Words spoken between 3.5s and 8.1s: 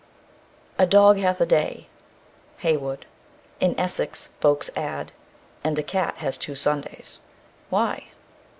In Essex folks add: And a cat has two Sundays. Why?